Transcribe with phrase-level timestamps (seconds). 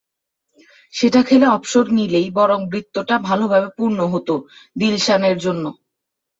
[0.93, 4.33] সেটা খেলে অবসর নিলেই বরং বৃত্তটা ভালোভাবে পূর্ণ হতো
[4.75, 5.65] দিলশানের জন্য।